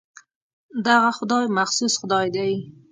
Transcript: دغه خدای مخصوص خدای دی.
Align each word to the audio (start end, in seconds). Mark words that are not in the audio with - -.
دغه 0.85 1.09
خدای 1.17 1.45
مخصوص 1.57 1.93
خدای 2.01 2.27
دی. 2.35 2.51